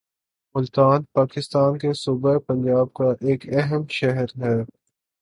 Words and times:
ملتان 0.55 1.03
پاکستان 1.13 1.77
کے 1.77 1.93
صوبہ 1.95 2.37
پنجاب 2.47 2.93
کا 2.93 3.09
ایک 3.21 3.41
اہم 3.53 3.81
شہر 3.91 4.29
ہے 4.41 4.55